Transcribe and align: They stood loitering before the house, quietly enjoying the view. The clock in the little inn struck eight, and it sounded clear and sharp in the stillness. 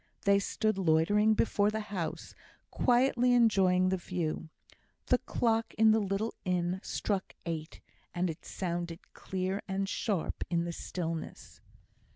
They 0.25 0.39
stood 0.39 0.79
loitering 0.79 1.35
before 1.35 1.69
the 1.69 1.81
house, 1.91 2.33
quietly 2.71 3.33
enjoying 3.33 3.89
the 3.89 3.97
view. 3.97 4.49
The 5.05 5.19
clock 5.19 5.75
in 5.75 5.91
the 5.91 5.99
little 5.99 6.33
inn 6.43 6.79
struck 6.81 7.35
eight, 7.45 7.81
and 8.11 8.27
it 8.27 8.43
sounded 8.43 9.13
clear 9.13 9.61
and 9.67 9.87
sharp 9.87 10.43
in 10.49 10.63
the 10.63 10.73
stillness. 10.73 11.61